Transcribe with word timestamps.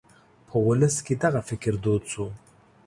په 0.47 0.55
ولس 0.67 0.95
کې 1.05 1.13
دغه 1.23 1.41
فکر 1.49 1.73
دود 1.83 2.03
شو. 2.11 2.25